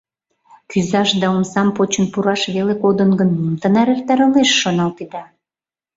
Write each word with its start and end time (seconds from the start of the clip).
Кӱзаш 0.69 1.09
да 1.21 1.27
омсам 1.35 1.69
почын 1.75 2.05
пураш 2.13 2.41
веле 2.53 2.73
кодын 2.83 3.09
гын, 3.19 3.29
мом 3.39 3.53
тынар 3.61 3.87
эртарылеш, 3.93 4.49
шоналтеда. 4.61 5.23